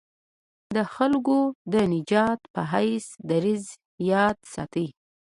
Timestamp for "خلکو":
0.95-1.37